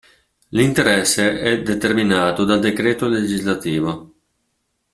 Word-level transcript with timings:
L'interesse 0.47 1.39
è 1.41 1.61
determinato 1.61 2.43
dal 2.43 2.59
d. 2.59 2.73
Lgs. 2.73 4.09